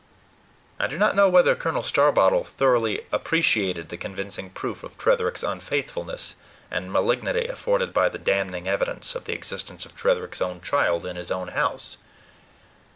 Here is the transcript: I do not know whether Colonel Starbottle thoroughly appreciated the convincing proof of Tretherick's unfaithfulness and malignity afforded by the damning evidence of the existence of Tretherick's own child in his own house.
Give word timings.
I 0.79 0.87
do 0.87 0.97
not 0.97 1.15
know 1.15 1.29
whether 1.29 1.53
Colonel 1.53 1.83
Starbottle 1.83 2.43
thoroughly 2.43 3.05
appreciated 3.11 3.89
the 3.89 3.97
convincing 3.97 4.49
proof 4.49 4.81
of 4.83 4.97
Tretherick's 4.97 5.43
unfaithfulness 5.43 6.33
and 6.71 6.91
malignity 6.91 7.45
afforded 7.45 7.93
by 7.93 8.09
the 8.09 8.17
damning 8.17 8.67
evidence 8.67 9.13
of 9.13 9.25
the 9.25 9.33
existence 9.33 9.85
of 9.85 9.95
Tretherick's 9.95 10.41
own 10.41 10.59
child 10.61 11.05
in 11.05 11.17
his 11.17 11.29
own 11.29 11.49
house. 11.49 11.97